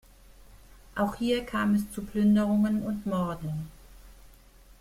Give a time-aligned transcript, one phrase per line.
[0.95, 3.69] Auch hier kam es zu Plünderungen und Morden.